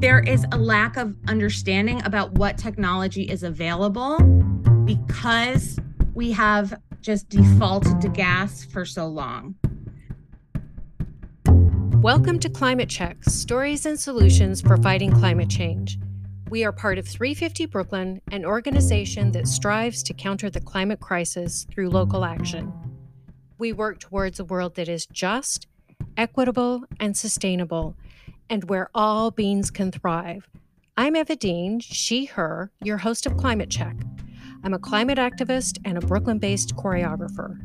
[0.00, 4.16] there is a lack of understanding about what technology is available
[4.86, 5.78] because
[6.14, 9.54] we have just defaulted to gas for so long.
[12.00, 15.98] Welcome to Climate Check Stories and Solutions for Fighting Climate Change.
[16.48, 21.66] We are part of 350 Brooklyn, an organization that strives to counter the climate crisis
[21.70, 22.72] through local action.
[23.58, 25.66] We work towards a world that is just,
[26.16, 27.96] equitable, and sustainable
[28.50, 30.46] and where all beings can thrive.
[30.96, 33.96] I'm Eva Dean, she, her, your host of Climate Check.
[34.64, 37.58] I'm a climate activist and a Brooklyn based choreographer.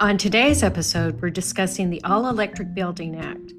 [0.00, 3.54] On today's episode, we're discussing the All Electric Building Act.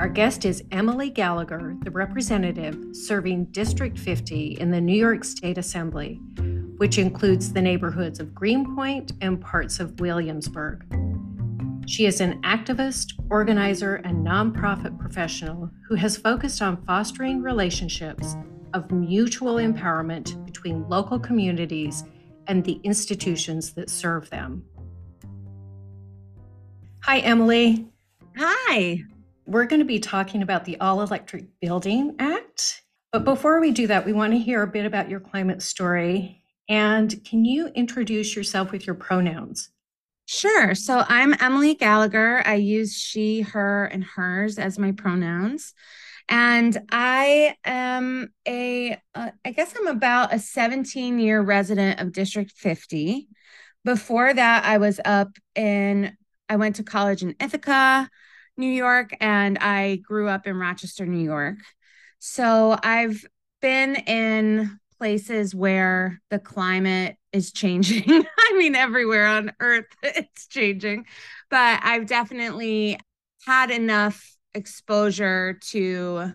[0.00, 5.58] Our guest is Emily Gallagher, the representative serving District 50 in the New York State
[5.58, 6.14] Assembly,
[6.78, 11.01] which includes the neighborhoods of Greenpoint and parts of Williamsburg.
[11.86, 18.36] She is an activist, organizer, and nonprofit professional who has focused on fostering relationships
[18.72, 22.04] of mutual empowerment between local communities
[22.46, 24.64] and the institutions that serve them.
[27.02, 27.88] Hi, Emily.
[28.38, 29.00] Hi.
[29.46, 32.82] We're going to be talking about the All Electric Building Act.
[33.10, 36.42] But before we do that, we want to hear a bit about your climate story.
[36.68, 39.68] And can you introduce yourself with your pronouns?
[40.26, 40.74] Sure.
[40.74, 42.42] So I'm Emily Gallagher.
[42.46, 45.74] I use she, her, and hers as my pronouns.
[46.28, 52.52] And I am a, uh, I guess I'm about a 17 year resident of District
[52.52, 53.28] 50.
[53.84, 56.16] Before that, I was up in,
[56.48, 58.08] I went to college in Ithaca,
[58.56, 61.56] New York, and I grew up in Rochester, New York.
[62.20, 63.24] So I've
[63.60, 68.04] been in places where the climate is changing.
[68.38, 71.06] I mean, everywhere on earth it's changing,
[71.50, 73.00] but I've definitely
[73.44, 76.34] had enough exposure to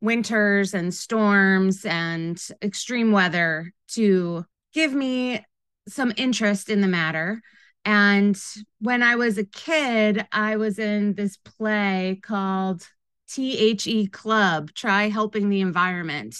[0.00, 5.44] winters and storms and extreme weather to give me
[5.86, 7.42] some interest in the matter.
[7.84, 8.40] And
[8.80, 12.88] when I was a kid, I was in this play called
[13.36, 16.34] THE Club, Try Helping the Environment.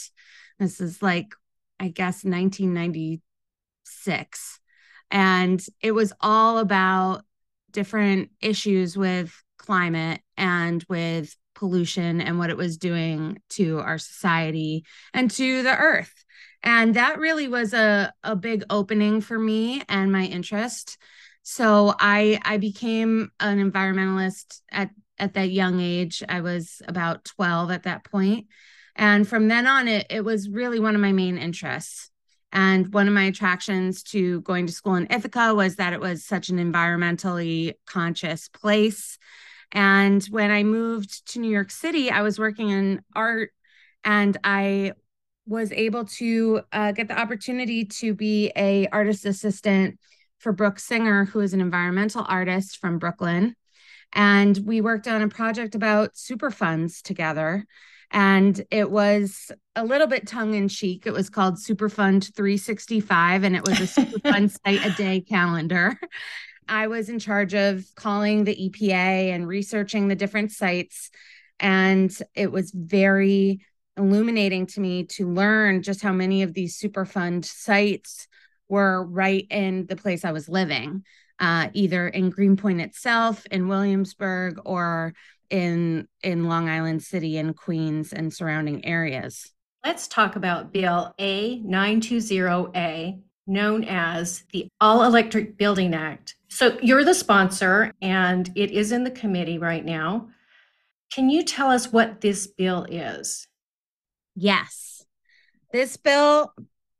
[0.59, 1.35] This is like
[1.81, 4.61] I guess 1996.
[5.11, 7.25] And it was all about
[7.71, 14.85] different issues with climate and with pollution and what it was doing to our society
[15.13, 16.25] and to the earth.
[16.63, 20.99] And that really was a, a big opening for me and my interest.
[21.43, 26.23] So I I became an environmentalist at at that young age.
[26.29, 28.47] I was about 12 at that point
[28.99, 32.11] and from then on, it, it was really one of my main interests.
[32.51, 36.25] And one of my attractions to going to school in Ithaca was that it was
[36.25, 39.19] such an environmentally conscious place.
[39.71, 43.51] And when I moved to New York City, I was working in art
[44.03, 44.93] and I
[45.47, 49.99] was able to uh, get the opportunity to be a artist assistant
[50.39, 53.55] for Brooke Singer, who is an environmental artist from Brooklyn.
[54.13, 57.67] And we worked on a project about Superfunds together.
[58.11, 61.07] And it was a little bit tongue in cheek.
[61.07, 65.99] It was called Superfund 365, and it was a Superfund site a day calendar.
[66.69, 71.11] I was in charge of calling the EPA and researching the different sites.
[71.61, 73.61] And it was very
[73.97, 78.29] illuminating to me to learn just how many of these Superfund sites
[78.69, 81.05] were right in the place I was living,
[81.39, 85.15] uh, either in Greenpoint itself, in Williamsburg, or
[85.51, 89.53] in in Long Island City and Queens and surrounding areas.
[89.85, 96.35] Let's talk about Bill A920A, known as the All Electric Building Act.
[96.49, 100.29] So you're the sponsor and it is in the committee right now.
[101.13, 103.47] Can you tell us what this bill is?
[104.35, 105.05] Yes.
[105.73, 106.53] This bill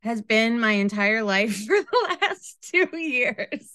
[0.03, 3.71] has been my entire life for the last 2 years.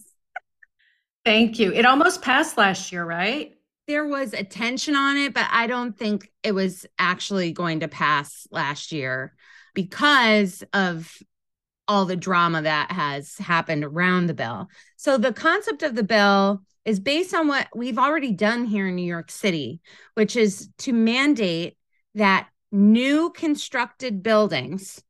[1.25, 1.71] Thank you.
[1.71, 3.55] It almost passed last year, right?
[3.87, 8.47] There was attention on it, but I don't think it was actually going to pass
[8.51, 9.33] last year
[9.73, 11.17] because of
[11.87, 14.67] all the drama that has happened around the bill.
[14.95, 18.95] So the concept of the bill is based on what we've already done here in
[18.95, 19.81] New York City,
[20.15, 21.77] which is to mandate
[22.15, 25.01] that new constructed buildings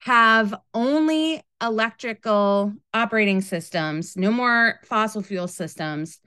[0.00, 6.18] have only electrical operating systems, no more fossil fuel systems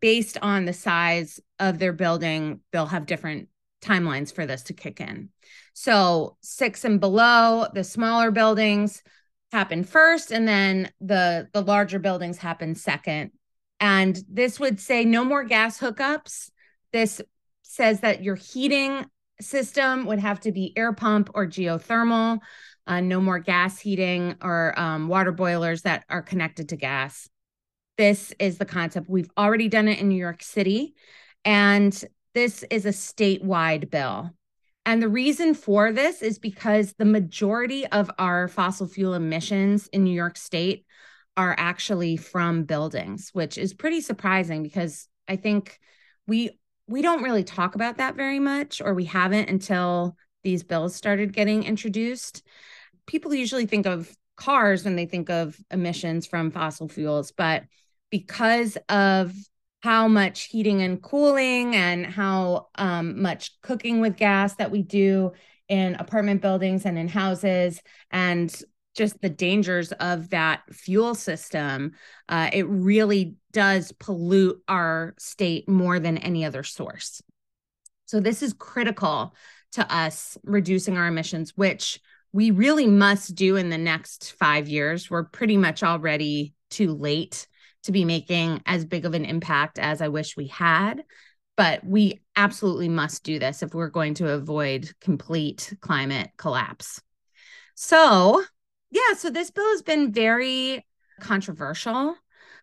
[0.00, 3.48] based on the size of their building, they'll have different
[3.82, 5.30] timelines for this to kick in.
[5.72, 9.02] So, six and below, the smaller buildings
[9.52, 13.32] happen first, and then the, the larger buildings happen second.
[13.80, 16.50] And this would say no more gas hookups.
[16.92, 17.22] This
[17.62, 19.06] says that your heating
[19.40, 22.40] system would have to be air pump or geothermal,
[22.86, 27.28] uh, no more gas heating or um, water boilers that are connected to gas.
[28.00, 29.10] This is the concept.
[29.10, 30.94] We've already done it in New York City,
[31.44, 31.92] and
[32.32, 34.30] this is a statewide bill.
[34.86, 40.02] And the reason for this is because the majority of our fossil fuel emissions in
[40.02, 40.86] New York State
[41.36, 45.78] are actually from buildings, which is pretty surprising because I think
[46.26, 46.58] we
[46.88, 51.34] we don't really talk about that very much or we haven't until these bills started
[51.34, 52.46] getting introduced.
[53.04, 57.64] People usually think of cars when they think of emissions from fossil fuels, but
[58.10, 59.32] because of
[59.82, 65.32] how much heating and cooling and how um, much cooking with gas that we do
[65.68, 67.80] in apartment buildings and in houses
[68.10, 68.62] and
[68.94, 71.92] just the dangers of that fuel system
[72.28, 77.22] uh, it really does pollute our state more than any other source.
[78.06, 79.34] So this is critical
[79.72, 82.00] to us reducing our emissions which
[82.32, 85.10] we really must do in the next five years.
[85.10, 87.46] We're pretty much already too late
[87.84, 91.04] to be making as big of an impact as I wish we had.
[91.56, 97.02] But we absolutely must do this if we're going to avoid complete climate collapse.
[97.74, 98.42] So,
[98.90, 100.86] yeah, so this bill has been very
[101.20, 102.16] controversial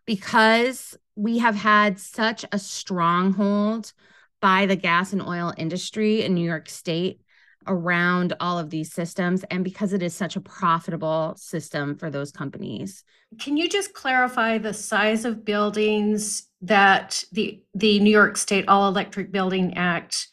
[0.05, 3.93] because we have had such a stronghold
[4.41, 7.21] by the gas and oil industry in New York State
[7.67, 12.31] around all of these systems and because it is such a profitable system for those
[12.31, 13.03] companies.
[13.39, 18.87] Can you just clarify the size of buildings that the the New York State All
[18.87, 20.29] Electric Building Act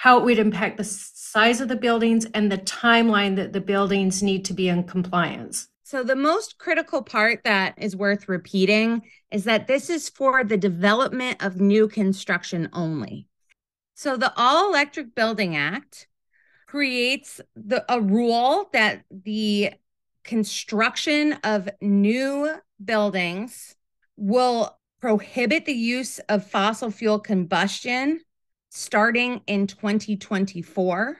[0.00, 4.22] how it would impact the size of the buildings and the timeline that the buildings
[4.22, 5.68] need to be in compliance?
[5.84, 10.56] So, the most critical part that is worth repeating is that this is for the
[10.56, 13.26] development of new construction only.
[13.94, 16.06] So, the All Electric Building Act
[16.70, 19.72] creates the a rule that the
[20.22, 22.48] construction of new
[22.84, 23.74] buildings
[24.16, 28.20] will prohibit the use of fossil fuel combustion
[28.68, 31.18] starting in 2024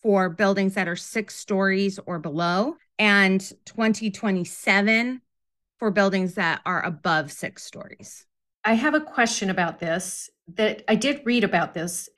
[0.00, 5.20] for buildings that are 6 stories or below and 2027
[5.78, 8.24] for buildings that are above 6 stories.
[8.64, 12.08] I have a question about this that I did read about this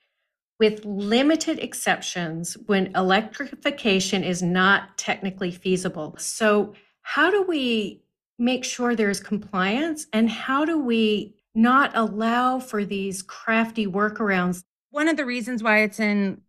[0.59, 6.15] with limited exceptions when electrification is not technically feasible.
[6.17, 8.03] So, how do we
[8.37, 14.63] make sure there's compliance and how do we not allow for these crafty workarounds?
[14.91, 16.41] One of the reasons why it's in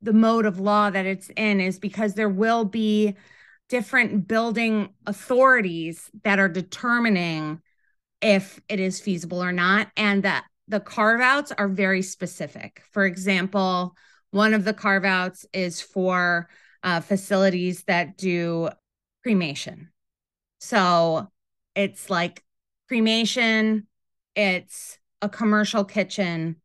[0.00, 3.16] the mode of law that it's in is because there will be
[3.68, 7.60] different building authorities that are determining
[8.22, 12.82] if it is feasible or not and that the carve outs are very specific.
[12.92, 13.96] For example,
[14.30, 16.48] one of the carve outs is for
[16.82, 18.68] uh, facilities that do
[19.22, 19.90] cremation.
[20.60, 21.28] So
[21.74, 22.44] it's like
[22.88, 23.86] cremation,
[24.36, 26.56] it's a commercial kitchen,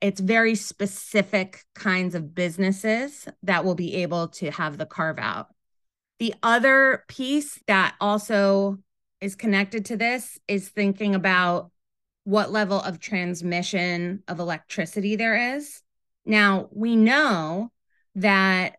[0.00, 5.48] it's very specific kinds of businesses that will be able to have the carve out.
[6.18, 8.78] The other piece that also
[9.20, 11.70] is connected to this is thinking about
[12.28, 15.80] what level of transmission of electricity there is.
[16.26, 17.72] Now, we know
[18.16, 18.76] that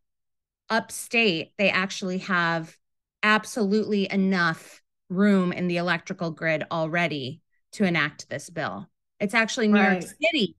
[0.69, 2.77] upstate, they actually have
[3.23, 7.41] absolutely enough room in the electrical grid already
[7.71, 8.87] to enact this bill.
[9.19, 9.93] It's actually New right.
[9.93, 10.55] York City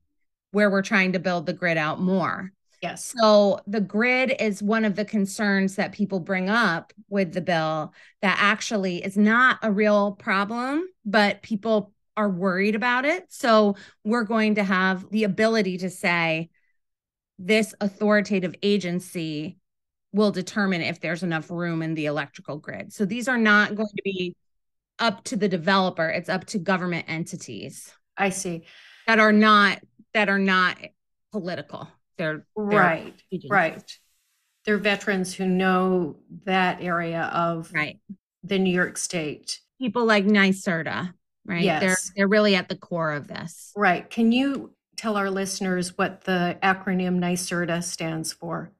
[0.51, 2.51] where we're trying to build the grid out more.
[2.81, 3.13] Yes.
[3.17, 7.93] So the grid is one of the concerns that people bring up with the bill
[8.21, 13.25] that actually is not a real problem, but people are worried about it.
[13.29, 16.49] So we're going to have the ability to say
[17.39, 19.57] this authoritative agency
[20.13, 22.91] will determine if there's enough room in the electrical grid.
[22.93, 24.35] So these are not going to be
[24.99, 27.91] up to the developer, it's up to government entities.
[28.17, 28.65] I see.
[29.07, 29.79] That are not
[30.13, 30.77] that are not
[31.31, 31.87] political.
[32.17, 33.13] They're, they're right.
[33.31, 33.49] Agencies.
[33.49, 33.97] Right.
[34.65, 37.99] They're veterans who know that area of right.
[38.43, 39.59] the New York State.
[39.79, 41.13] People like NYSERDA
[41.45, 41.63] right?
[41.63, 41.81] Yes.
[41.81, 43.71] They're they're really at the core of this.
[43.75, 44.09] Right.
[44.09, 48.71] Can you tell our listeners what the acronym NYSERDA stands for?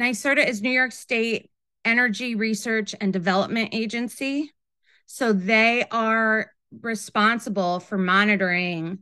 [0.00, 1.50] NYSERDA is New York State
[1.84, 4.52] Energy Research and Development Agency.
[5.06, 8.98] So they are responsible for monitoring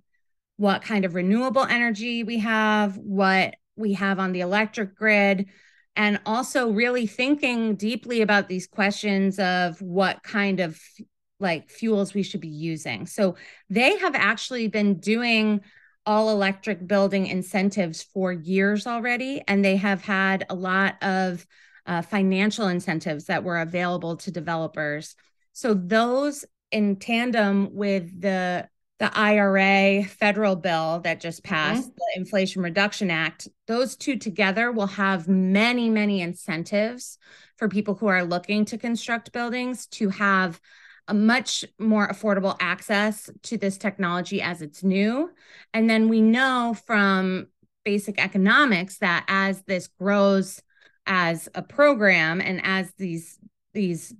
[0.56, 5.46] what kind of renewable energy we have, what we have on the electric grid,
[5.96, 10.80] and also really thinking deeply about these questions of what kind of
[11.40, 13.06] like fuels we should be using.
[13.06, 13.36] So
[13.68, 15.60] they have actually been doing
[16.06, 21.46] all electric building incentives for years already, and they have had a lot of
[21.86, 25.16] uh, financial incentives that were available to developers.
[25.52, 28.68] So those in tandem with the
[29.00, 31.96] the IRA federal bill that just passed, mm-hmm.
[31.96, 37.18] the Inflation Reduction Act, those two together will have many, many incentives
[37.56, 40.60] for people who are looking to construct buildings to have
[41.08, 45.30] a much more affordable access to this technology as it's new.
[45.72, 47.48] And then we know from
[47.84, 50.62] basic economics that as this grows
[51.06, 53.38] as a program and as these
[53.74, 54.14] these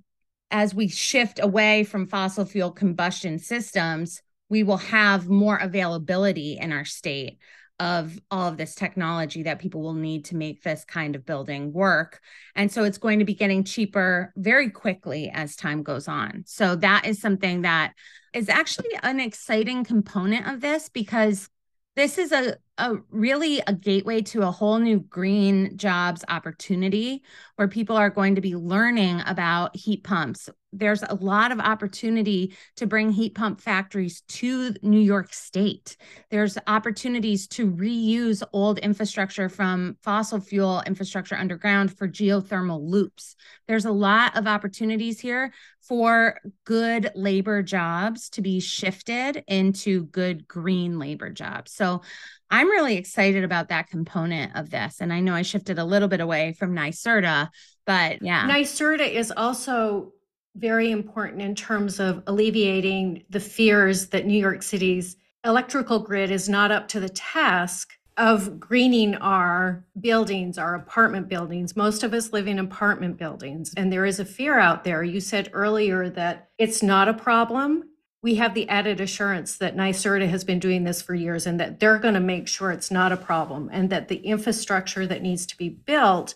[0.51, 6.71] as we shift away from fossil fuel combustion systems, we will have more availability in
[6.71, 7.39] our state
[7.79, 11.73] of all of this technology that people will need to make this kind of building
[11.73, 12.21] work.
[12.55, 16.43] And so it's going to be getting cheaper very quickly as time goes on.
[16.45, 17.93] So that is something that
[18.33, 21.49] is actually an exciting component of this because
[21.95, 27.23] this is a, a really a gateway to a whole new green jobs opportunity
[27.55, 32.55] where people are going to be learning about heat pumps there's a lot of opportunity
[32.75, 35.95] to bring heat pump factories to New York State.
[36.29, 43.35] There's opportunities to reuse old infrastructure from fossil fuel infrastructure underground for geothermal loops.
[43.67, 50.47] There's a lot of opportunities here for good labor jobs to be shifted into good
[50.47, 51.71] green labor jobs.
[51.71, 52.01] So
[52.49, 55.01] I'm really excited about that component of this.
[55.01, 57.49] And I know I shifted a little bit away from NYSERDA,
[57.85, 58.47] but yeah.
[58.47, 60.13] NYSERDA is also
[60.55, 66.47] very important in terms of alleviating the fears that New York City's electrical grid is
[66.47, 71.75] not up to the task of greening our buildings, our apartment buildings.
[71.75, 75.03] Most of us live in apartment buildings, and there is a fear out there.
[75.03, 77.83] You said earlier that it's not a problem.
[78.25, 81.79] We have the added assurance that NYSERDA has been doing this for years and that
[81.79, 85.45] they're going to make sure it's not a problem and that the infrastructure that needs
[85.45, 86.33] to be built,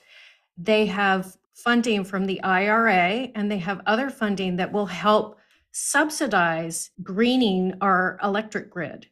[0.56, 5.40] they have funding from the IRA and they have other funding that will help
[5.72, 9.08] subsidize greening our electric grid.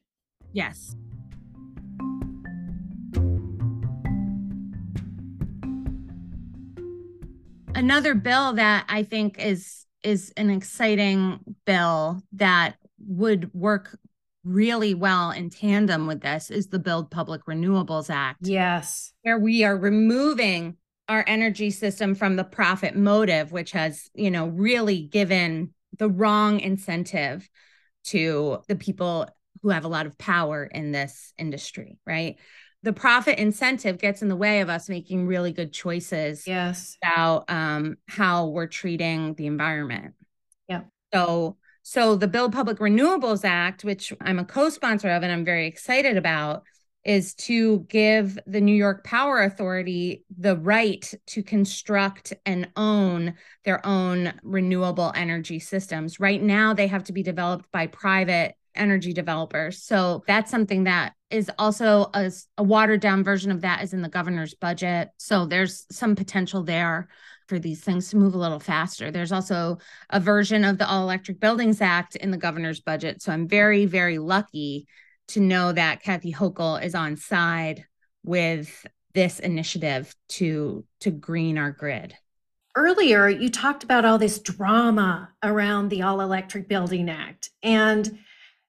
[0.53, 0.95] Yes.
[7.73, 13.99] Another bill that I think is is an exciting bill that would work
[14.45, 18.39] really well in tandem with this is the Build Public Renewables Act.
[18.47, 19.11] Yes.
[19.23, 20.77] Where we are removing
[21.09, 26.59] our energy system from the profit motive which has you know really given the wrong
[26.59, 27.47] incentive
[28.03, 29.27] to the people
[29.61, 32.37] who have a lot of power in this industry right
[32.87, 37.43] the profit incentive gets in the way of us making really good choices yes about
[37.49, 40.13] um, how we're treating the environment
[40.69, 45.43] yeah so so the build public renewables act which i'm a co-sponsor of and i'm
[45.43, 46.63] very excited about
[47.03, 53.83] is to give the New York Power Authority the right to construct and own their
[53.85, 56.19] own renewable energy systems.
[56.19, 59.81] Right now, they have to be developed by private energy developers.
[59.81, 64.01] So that's something that is also a, a watered down version of that is in
[64.01, 65.09] the governor's budget.
[65.17, 67.09] So there's some potential there
[67.47, 69.11] for these things to move a little faster.
[69.11, 69.77] There's also
[70.09, 73.21] a version of the All Electric Buildings Act in the governor's budget.
[73.21, 74.87] So I'm very, very lucky
[75.29, 77.85] to know that Kathy Hochul is on side
[78.23, 82.15] with this initiative to to green our grid.
[82.75, 87.49] Earlier, you talked about all this drama around the All Electric Building Act.
[87.63, 88.19] And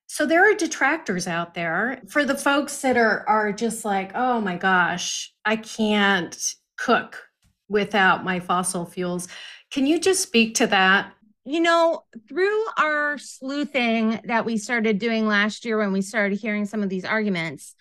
[0.09, 4.41] so there are detractors out there for the folks that are are just like, "Oh
[4.41, 6.35] my gosh, I can't
[6.77, 7.29] cook
[7.69, 9.27] without my fossil fuels."
[9.71, 11.13] Can you just speak to that?
[11.45, 16.65] you know, through our sleuthing that we started doing last year when we started hearing
[16.65, 17.73] some of these arguments,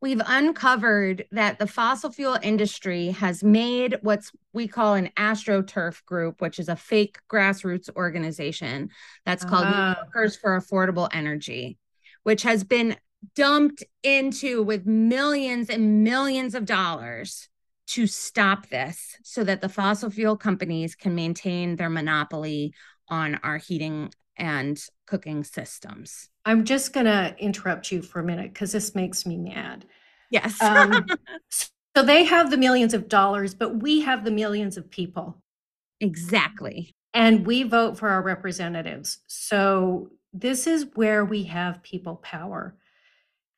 [0.00, 6.40] we've uncovered that the fossil fuel industry has made what's we call an astroturf group,
[6.40, 8.90] which is a fake grassroots organization
[9.24, 9.94] that's called uh.
[10.04, 11.78] Workers for Affordable Energy,
[12.22, 12.96] which has been
[13.34, 17.48] dumped into with millions and millions of dollars
[17.88, 22.74] to stop this so that the fossil fuel companies can maintain their monopoly
[23.08, 26.28] on our heating and cooking systems.
[26.44, 29.84] I'm just going to interrupt you for a minute because this makes me mad.
[30.30, 30.60] Yes.
[30.60, 31.06] um,
[31.96, 35.42] so they have the millions of dollars, but we have the millions of people.
[36.00, 36.94] Exactly.
[37.14, 39.18] And we vote for our representatives.
[39.26, 42.76] So this is where we have people power.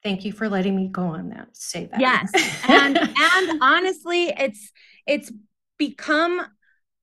[0.04, 1.48] Thank you for letting me go on that.
[1.56, 2.00] Say that.
[2.00, 2.30] Yes.
[2.68, 4.72] And and honestly, it's
[5.06, 5.32] it's
[5.76, 6.46] become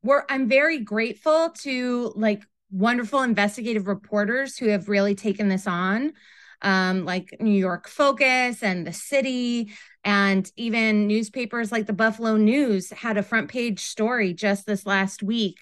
[0.02, 6.14] we're I'm very grateful to like wonderful investigative reporters who have really taken this on
[6.62, 9.72] um, like New York Focus and the City,
[10.04, 15.24] and even newspapers like the Buffalo News had a front page story just this last
[15.24, 15.58] week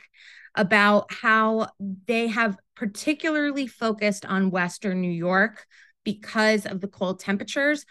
[0.55, 1.67] about how
[2.07, 5.65] they have particularly focused on Western New York
[6.03, 7.85] because of the cold temperatures.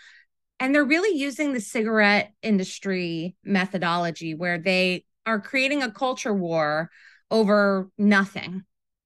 [0.61, 6.91] And they're really using the cigarette industry methodology where they are creating a culture war
[7.31, 8.63] over nothing,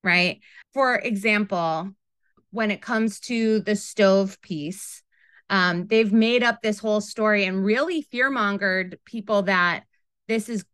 [0.07, 0.41] right?
[0.73, 1.91] For example,
[2.53, 5.03] when it comes to the stove piece,
[5.51, 9.83] um, they've made up this whole story and really fearmongered people that
[10.29, 10.65] this is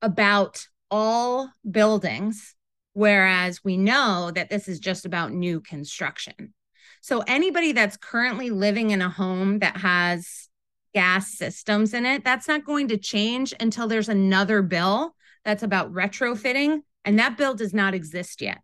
[0.00, 2.54] about all buildings,
[2.94, 6.54] whereas we know that this is just about new construction.
[7.00, 10.48] So, anybody that's currently living in a home that has
[10.94, 15.14] gas systems in it, that's not going to change until there's another bill
[15.44, 16.80] that's about retrofitting.
[17.04, 18.58] And that bill does not exist yet.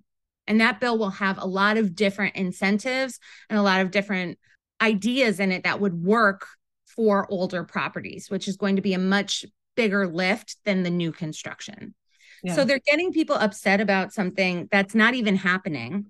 [0.47, 4.39] And that bill will have a lot of different incentives and a lot of different
[4.81, 6.47] ideas in it that would work
[6.87, 11.13] for older properties, which is going to be a much bigger lift than the new
[11.13, 11.95] construction.
[12.43, 12.55] Yeah.
[12.55, 16.07] So they're getting people upset about something that's not even happening.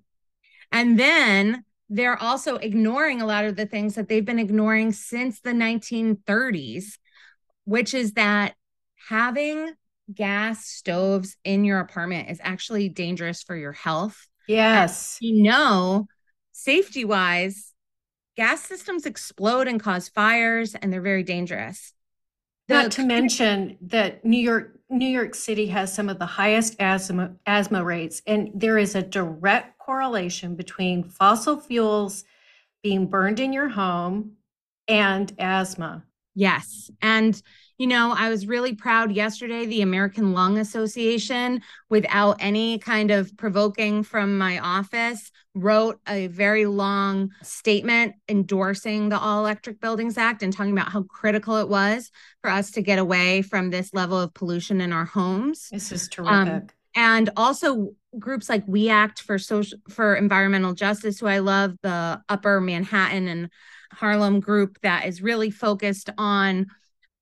[0.73, 5.41] And then they're also ignoring a lot of the things that they've been ignoring since
[5.41, 6.99] the 1930s,
[7.65, 8.55] which is that
[9.09, 9.73] having
[10.13, 14.27] gas stoves in your apartment is actually dangerous for your health.
[14.47, 15.19] Yes.
[15.21, 16.07] And you know,
[16.53, 17.73] safety wise,
[18.37, 21.93] gas systems explode and cause fires, and they're very dangerous.
[22.69, 26.77] The, Not to mention that New York New York City has some of the highest
[26.79, 32.25] asthma asthma rates, and there is a direct correlation between fossil fuels
[32.83, 34.33] being burned in your home
[34.89, 36.05] and asthma.
[36.35, 37.41] Yes, and
[37.77, 41.61] you know, I was really proud yesterday, the American Lung Association,
[41.91, 49.19] without any kind of provoking from my office, wrote a very long statement endorsing the
[49.19, 52.13] All Electric Buildings Act and talking about how critical it was
[52.43, 55.69] for us to get away from this level of pollution in our homes.
[55.73, 56.63] This is um, terrific.
[56.63, 61.75] Um, and also groups like we act for social for environmental justice who i love
[61.83, 63.51] the upper manhattan and
[63.95, 66.67] harlem group that is really focused on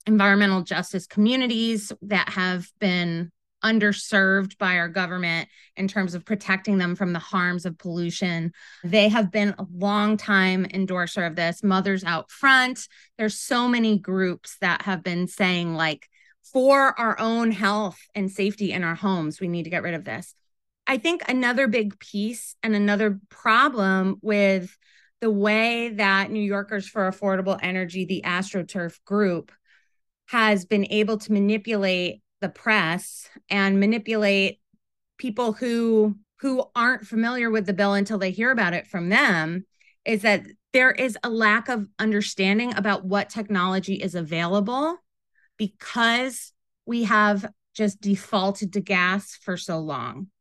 [0.06, 3.30] environmental justice communities that have been
[3.64, 8.52] underserved by our government in terms of protecting them from the harms of pollution.
[8.82, 11.62] They have been a long time endorser of this.
[11.62, 12.88] Mothers Out Front.
[13.18, 16.08] There's so many groups that have been saying like
[16.52, 20.04] for our own health and safety in our homes, we need to get rid of
[20.04, 20.34] this.
[20.86, 24.76] I think another big piece and another problem with
[25.22, 29.52] the way that New Yorkers for Affordable Energy, the AstroTurf group,
[30.26, 34.58] has been able to manipulate the press and manipulate
[35.18, 39.64] people who who aren't familiar with the bill until they hear about it from them
[40.04, 44.96] is that there is a lack of understanding about what technology is available
[45.56, 46.52] because
[46.84, 50.31] we have just defaulted to gas for so long.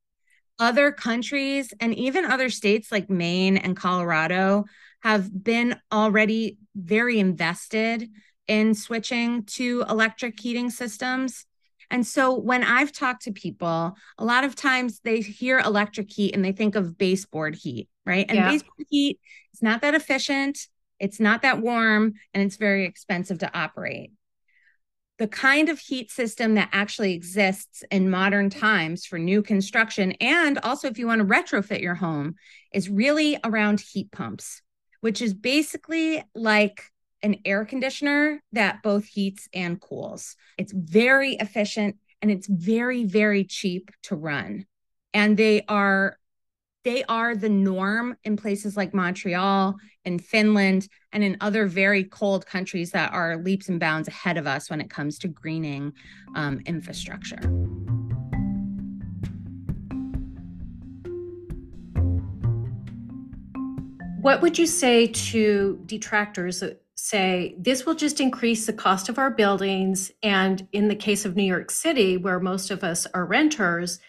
[0.61, 4.65] Other countries and even other states like Maine and Colorado
[5.01, 8.07] have been already very invested
[8.47, 11.47] in switching to electric heating systems.
[11.89, 16.35] And so when I've talked to people, a lot of times they hear electric heat
[16.35, 18.27] and they think of baseboard heat, right?
[18.29, 18.51] And yeah.
[18.51, 19.19] baseboard heat
[19.55, 20.67] is not that efficient,
[20.99, 24.11] it's not that warm, and it's very expensive to operate.
[25.21, 30.57] The kind of heat system that actually exists in modern times for new construction, and
[30.63, 32.37] also if you want to retrofit your home,
[32.73, 34.63] is really around heat pumps,
[35.01, 36.85] which is basically like
[37.21, 40.35] an air conditioner that both heats and cools.
[40.57, 44.65] It's very efficient and it's very very cheap to run.
[45.13, 46.17] And they are
[46.83, 52.45] they are the norm in places like Montreal and Finland and in other very cold
[52.45, 55.93] countries that are leaps and bounds ahead of us when it comes to greening
[56.35, 57.39] um, infrastructure.
[64.21, 69.17] What would you say to detractors that say this will just increase the cost of
[69.17, 70.11] our buildings.
[70.21, 73.99] And in the case of New York City, where most of us are renters,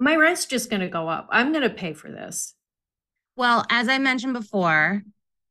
[0.00, 1.28] my rent's just going to go up.
[1.30, 2.54] I'm going to pay for this.
[3.36, 5.02] Well, as I mentioned before,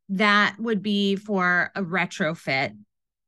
[0.10, 2.76] that would be for a retrofit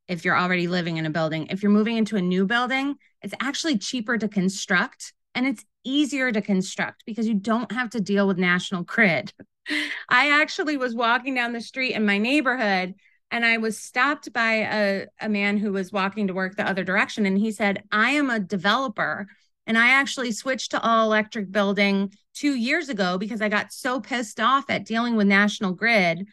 [0.07, 1.47] if you're already living in a building.
[1.47, 6.31] If you're moving into a new building, it's actually cheaper to construct and it's easier
[6.31, 9.31] to construct because you don't have to deal with national grid.
[10.09, 12.95] I actually was walking down the street in my neighborhood
[13.29, 16.83] and I was stopped by a, a man who was walking to work the other
[16.83, 17.25] direction.
[17.25, 19.27] And he said, I am a developer.
[19.67, 23.99] And I actually switched to all electric building two years ago because I got so
[23.99, 26.27] pissed off at dealing with National Grid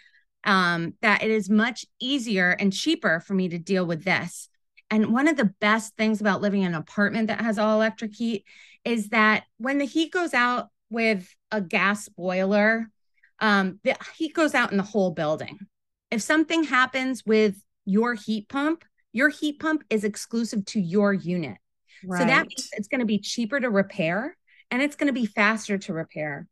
[0.45, 4.49] um, that it is much easier and cheaper for me to deal with this.
[4.91, 8.14] And one of the best things about living in an apartment that has all electric
[8.14, 8.45] heat
[8.85, 12.88] is that when the heat goes out with a gas boiler,
[13.41, 15.59] um, the heat goes out in the whole building.
[16.11, 21.59] If something happens with your heat pump, your heat pump is exclusive to your unit.
[22.05, 22.21] Right.
[22.21, 24.37] So that means it's going to be cheaper to repair
[24.71, 26.47] and it's going to be faster to repair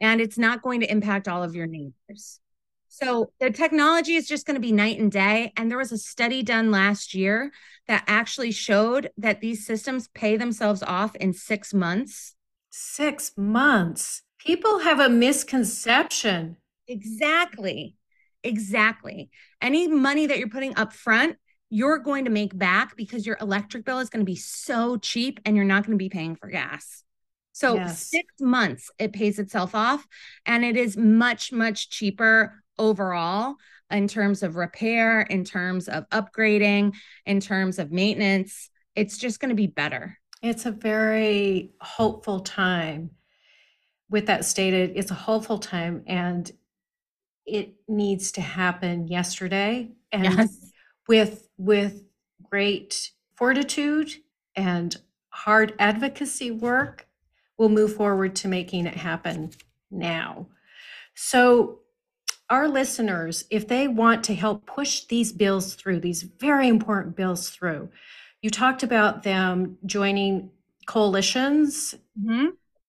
[0.00, 2.40] and it's not going to impact all of your neighbors.
[2.88, 5.52] So the technology is just going to be night and day.
[5.56, 7.52] And there was a study done last year
[7.86, 12.34] that actually showed that these systems pay themselves off in six months.
[12.70, 14.22] Six months.
[14.38, 16.56] People have a misconception.
[16.88, 17.94] Exactly.
[18.42, 19.30] Exactly.
[19.62, 21.36] Any money that you're putting up front,
[21.70, 25.40] you're going to make back because your electric bill is going to be so cheap
[25.44, 27.04] and you're not going to be paying for gas.
[27.52, 28.06] So, yes.
[28.06, 30.06] six months, it pays itself off.
[30.46, 33.56] And it is much, much cheaper overall
[33.90, 36.94] in terms of repair, in terms of upgrading,
[37.26, 38.70] in terms of maintenance.
[38.96, 40.18] It's just going to be better.
[40.42, 43.10] It's a very hopeful time.
[44.08, 46.50] With that stated, it's a hopeful time and
[47.46, 49.90] it needs to happen yesterday.
[50.10, 50.69] And yes.
[51.08, 52.04] With with
[52.50, 54.12] great fortitude
[54.56, 54.96] and
[55.30, 57.06] hard advocacy work,
[57.56, 59.50] we'll move forward to making it happen
[59.90, 60.46] now.
[61.14, 61.80] So
[62.48, 67.48] our listeners, if they want to help push these bills through, these very important bills
[67.48, 67.90] through,
[68.42, 70.50] you talked about them joining
[70.86, 71.94] coalitions.
[72.20, 72.48] Mm-hmm.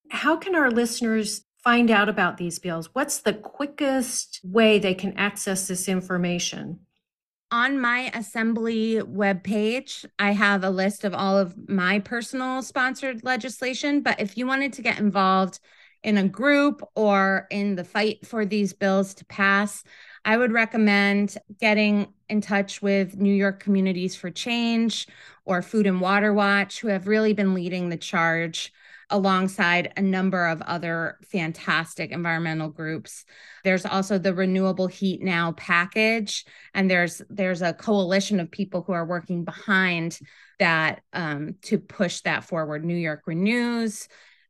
[0.09, 2.89] How can our listeners find out about these bills?
[2.93, 6.79] What's the quickest way they can access this information?
[7.51, 14.01] On my assembly webpage, I have a list of all of my personal sponsored legislation.
[14.01, 15.59] But if you wanted to get involved,
[16.03, 19.83] in a group or in the fight for these bills to pass,
[20.25, 25.07] I would recommend getting in touch with New York Communities for Change
[25.45, 28.73] or Food and Water Watch, who have really been leading the charge
[29.11, 33.25] alongside a number of other fantastic environmental groups.
[33.63, 38.93] There's also the Renewable Heat Now package, and there's there's a coalition of people who
[38.93, 40.17] are working behind
[40.59, 42.83] that um, to push that forward.
[42.83, 44.07] New York Renews,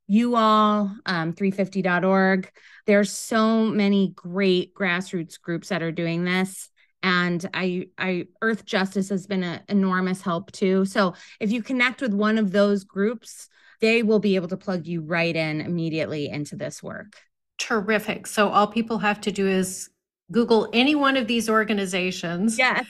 [0.08, 2.52] you all, um, 350.org.
[2.86, 6.70] There's so many great grassroots groups that are doing this.
[7.04, 10.86] And I, I, Earthjustice has been an enormous help too.
[10.86, 13.50] So if you connect with one of those groups,
[13.82, 17.18] they will be able to plug you right in immediately into this work.
[17.58, 18.28] Terrific.
[18.28, 19.90] So all people have to do is
[20.32, 22.58] Google any one of these organizations.
[22.58, 22.86] Yes.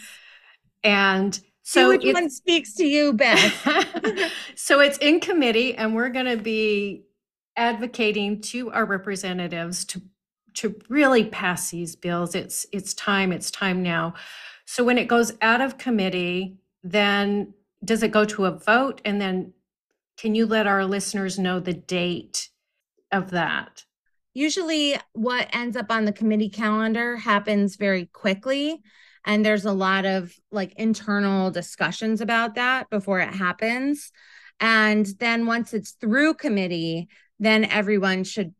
[0.84, 3.56] And so which one speaks to you best?
[4.56, 7.04] so it's in committee, and we're going to be
[7.56, 10.02] advocating to our representatives to
[10.54, 12.36] to really pass these bills.
[12.36, 13.32] It's it's time.
[13.32, 14.16] It's time now.
[14.66, 19.02] So when it goes out of committee, then does it go to a vote?
[19.06, 19.54] And then
[20.22, 22.50] can you let our listeners know the date
[23.12, 23.84] of that?
[24.36, 28.80] Usually, what ends up on the committee calendar happens very quickly
[29.26, 34.12] and there's a lot of like internal discussions about that before it happens.
[34.60, 37.08] And then once it's through committee
[37.40, 38.54] then everyone should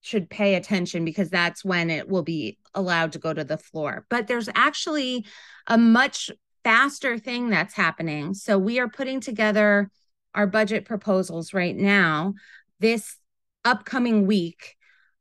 [0.00, 4.06] should pay attention because that's when it will be allowed to go to the floor.
[4.08, 5.26] But there's actually
[5.66, 6.30] a much
[6.64, 8.32] faster thing that's happening.
[8.32, 9.90] So we are putting together
[10.34, 12.34] our budget proposals right now
[12.80, 13.16] this
[13.64, 14.76] upcoming week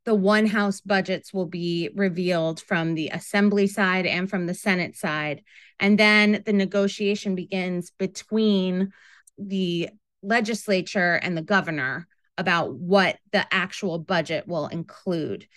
[0.05, 4.95] the one house budgets will be revealed from the assembly side and from the senate
[4.95, 5.43] side.
[5.79, 8.91] And then the negotiation begins between
[9.37, 9.89] the
[10.23, 15.47] legislature and the governor about what the actual budget will include.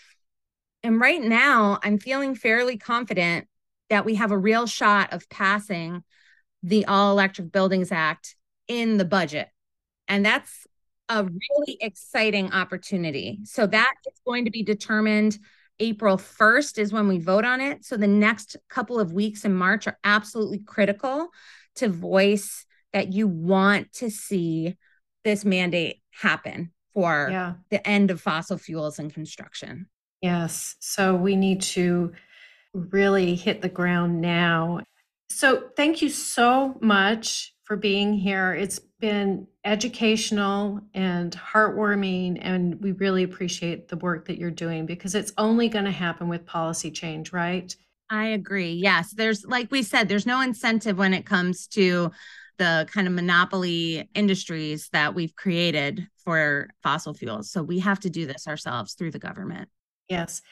[0.83, 3.49] And right now i'm feeling fairly confident
[3.88, 6.05] that we have a real shot of passing
[6.62, 8.37] the all electric buildings act
[8.68, 9.48] in the budget
[10.09, 10.66] and that's
[11.09, 13.40] a really exciting opportunity.
[13.44, 15.38] So that is going to be determined
[15.81, 17.85] April 1st is when we vote on it.
[17.85, 21.29] So the next couple of weeks in March are absolutely critical
[21.77, 24.77] to voice that you want to see
[25.24, 27.55] this mandate happen for yeah.
[27.70, 29.87] the end of fossil fuels and construction.
[30.22, 30.77] Yes.
[30.79, 32.12] So we need to
[32.72, 34.81] really hit the ground now.
[35.29, 38.55] So thank you so much for being here.
[38.55, 45.14] It's been educational and heartwarming, and we really appreciate the work that you're doing because
[45.14, 47.74] it's only going to happen with policy change, right?
[48.11, 48.72] I agree.
[48.72, 49.12] Yes.
[49.12, 52.12] There's, like we said, there's no incentive when it comes to
[52.59, 57.50] the kind of monopoly industries that we've created for fossil fuels.
[57.50, 59.68] So we have to do this ourselves through the government.
[60.09, 60.42] Yes.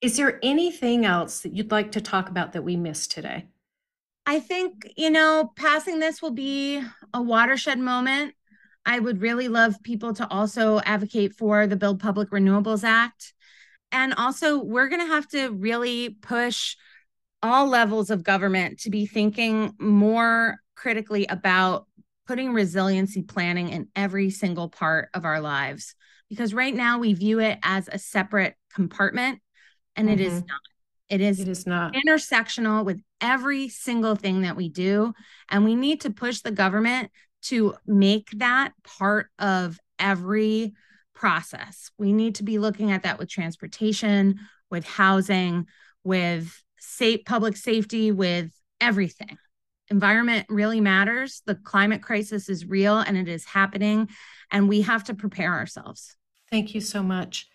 [0.00, 3.46] Is there anything else that you'd like to talk about that we missed today?
[4.30, 6.80] I think, you know, passing this will be
[7.12, 8.32] a watershed moment.
[8.86, 13.34] I would really love people to also advocate for the Build Public Renewables Act.
[13.90, 16.76] And also, we're going to have to really push
[17.42, 21.88] all levels of government to be thinking more critically about
[22.28, 25.96] putting resiliency planning in every single part of our lives.
[26.28, 29.40] Because right now we view it as a separate compartment,
[29.96, 30.20] and mm-hmm.
[30.20, 30.46] it is mm-hmm.
[30.46, 30.60] not.
[31.10, 35.12] It is, it is not intersectional with every single thing that we do.
[35.48, 37.10] And we need to push the government
[37.42, 40.72] to make that part of every
[41.14, 41.90] process.
[41.98, 44.38] We need to be looking at that with transportation,
[44.70, 45.66] with housing,
[46.04, 49.36] with safe public safety, with everything.
[49.88, 51.42] Environment really matters.
[51.46, 54.08] The climate crisis is real and it is happening,
[54.50, 56.16] and we have to prepare ourselves.
[56.50, 57.49] Thank you so much.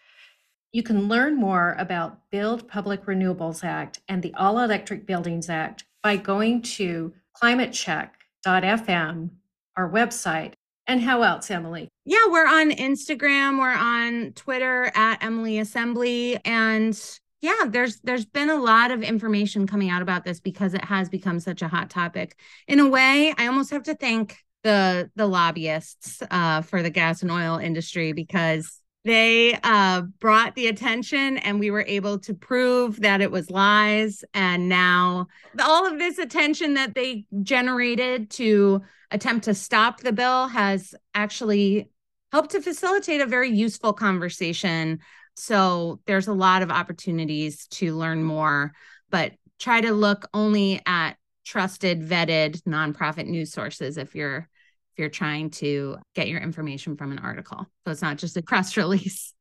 [0.76, 5.86] You can learn more about Build Public Renewables Act and the All Electric Buildings Act
[6.04, 9.30] by going to climatecheck.fm,
[9.78, 10.52] our website.
[10.86, 11.88] And how else, Emily?
[12.04, 16.38] Yeah, we're on Instagram, we're on Twitter at Emily Assembly.
[16.44, 17.02] And
[17.40, 21.08] yeah, there's there's been a lot of information coming out about this because it has
[21.08, 22.38] become such a hot topic.
[22.68, 27.22] In a way, I almost have to thank the the lobbyists uh, for the gas
[27.22, 33.00] and oil industry because they uh, brought the attention and we were able to prove
[33.02, 34.24] that it was lies.
[34.34, 35.28] And now
[35.62, 41.90] all of this attention that they generated to attempt to stop the bill has actually
[42.32, 45.00] helped to facilitate a very useful conversation.
[45.36, 48.74] So there's a lot of opportunities to learn more
[49.10, 51.14] but try to look only at
[51.46, 54.50] trusted vetted nonprofit news sources if you're
[54.96, 57.68] if you're trying to get your information from an article.
[57.86, 59.34] So it's not just a press release.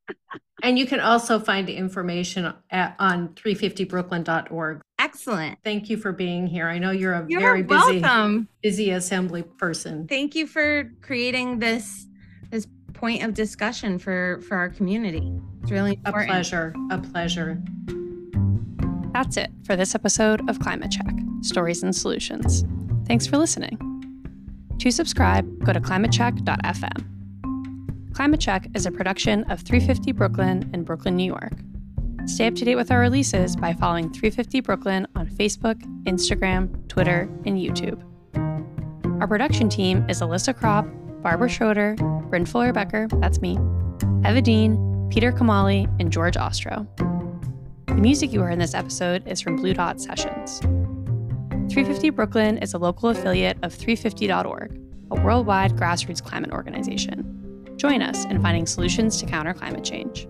[0.64, 4.80] and you can also find information at, on 350brooklyn.org.
[4.98, 5.58] Excellent.
[5.62, 6.68] Thank you for being here.
[6.68, 8.48] I know you're a you're very busy welcome.
[8.62, 10.08] busy assembly person.
[10.08, 12.06] Thank you for creating this
[12.50, 15.38] this point of discussion for for our community.
[15.62, 16.30] It's really important.
[16.30, 16.74] A pleasure.
[16.90, 17.62] A pleasure.
[19.12, 21.06] That's it for this episode of Climate Check
[21.42, 22.64] Stories and Solutions.
[23.06, 23.93] Thanks for listening.
[24.78, 27.14] To subscribe, go to climatecheck.fm.
[28.14, 31.52] Climate Check is a production of 350 Brooklyn in Brooklyn, New York.
[32.26, 37.28] Stay up to date with our releases by following 350 Brooklyn on Facebook, Instagram, Twitter,
[37.44, 38.00] and YouTube.
[39.20, 40.90] Our production team is Alyssa Kropp,
[41.22, 41.96] Barbara Schroeder,
[42.28, 43.58] Bryn Fuller Becker, that's me,
[44.24, 46.86] Eva Dean, Peter Kamali, and George Ostro.
[47.86, 50.60] The music you heard in this episode is from Blue Dot Sessions.
[51.74, 57.74] 350 Brooklyn is a local affiliate of 350.org, a worldwide grassroots climate organization.
[57.78, 60.28] Join us in finding solutions to counter climate change.